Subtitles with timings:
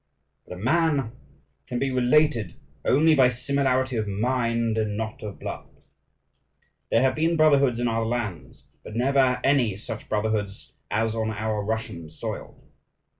[0.47, 1.11] But a man
[1.67, 5.69] can be related only by similarity of mind and not of blood.
[6.89, 11.63] There have been brotherhoods in other lands, but never any such brotherhoods as on our
[11.63, 12.63] Russian soil.